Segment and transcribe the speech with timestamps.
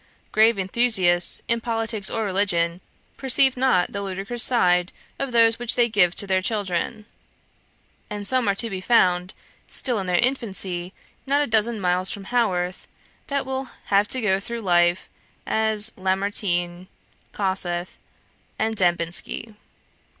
[0.31, 2.81] Grave enthusiasts in politics or religion
[3.17, 7.05] perceive not the ludicrous side of those which they give to their children;
[8.09, 9.35] and some are to be found,
[9.67, 10.91] still in their infancy,
[11.27, 12.87] not a dozen miles from Haworth,
[13.27, 15.07] that will have to go through life
[15.45, 16.87] as Lamartine,
[17.31, 17.99] Kossuth,
[18.57, 19.53] and Dembinsky.